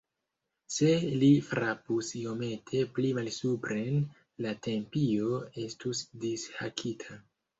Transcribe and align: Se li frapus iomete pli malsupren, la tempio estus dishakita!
Se 0.75 0.87
li 1.23 1.27
frapus 1.49 2.07
iomete 2.19 2.79
pli 2.95 3.11
malsupren, 3.17 4.01
la 4.45 4.55
tempio 4.69 5.37
estus 5.67 6.01
dishakita! 6.25 7.21